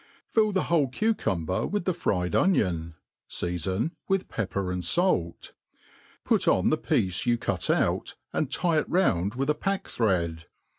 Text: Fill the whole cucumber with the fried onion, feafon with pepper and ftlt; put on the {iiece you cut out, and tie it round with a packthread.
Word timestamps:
Fill 0.25 0.51
the 0.51 0.63
whole 0.63 0.87
cucumber 0.87 1.67
with 1.67 1.85
the 1.85 1.93
fried 1.93 2.33
onion, 2.33 2.95
feafon 3.29 3.91
with 4.07 4.27
pepper 4.27 4.71
and 4.71 4.81
ftlt; 4.81 5.51
put 6.25 6.47
on 6.47 6.71
the 6.71 6.77
{iiece 6.79 7.27
you 7.27 7.37
cut 7.37 7.69
out, 7.69 8.15
and 8.33 8.49
tie 8.49 8.79
it 8.79 8.89
round 8.89 9.35
with 9.35 9.47
a 9.47 9.53
packthread. 9.53 10.45